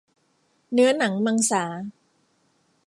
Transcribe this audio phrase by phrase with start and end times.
[0.73, 1.63] เนื้อหนังมังสา